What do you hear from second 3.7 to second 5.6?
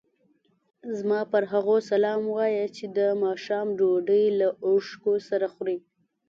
ډوډۍ له اوښکو سره